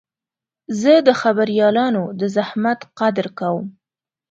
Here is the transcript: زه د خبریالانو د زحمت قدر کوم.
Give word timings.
زه 0.79 0.93
د 1.07 1.09
خبریالانو 1.21 2.03
د 2.19 2.21
زحمت 2.35 2.79
قدر 2.99 3.27
کوم. 3.39 3.65